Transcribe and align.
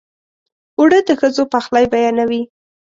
اوړه 0.77 0.99
د 1.07 1.09
ښځو 1.19 1.43
پخلی 1.53 1.85
بیانوي 1.93 2.41